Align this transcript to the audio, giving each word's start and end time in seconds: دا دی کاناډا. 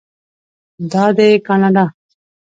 دا 0.91 1.05
دی 1.17 1.31
کاناډا. 1.45 1.85